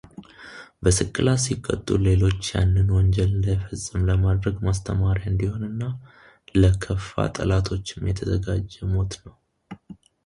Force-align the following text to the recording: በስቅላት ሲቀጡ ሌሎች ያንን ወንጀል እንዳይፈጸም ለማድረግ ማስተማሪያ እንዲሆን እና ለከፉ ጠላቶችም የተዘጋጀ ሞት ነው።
በስቅላት 0.83 1.41
ሲቀጡ 1.43 1.87
ሌሎች 2.05 2.39
ያንን 2.53 2.87
ወንጀል 2.95 3.29
እንዳይፈጸም 3.33 4.05
ለማድረግ 4.09 4.55
ማስተማሪያ 4.67 5.29
እንዲሆን 5.33 5.61
እና 5.71 5.81
ለከፉ 6.61 7.07
ጠላቶችም 7.39 8.09
የተዘጋጀ 8.11 8.73
ሞት 8.95 9.13
ነው። 9.27 9.35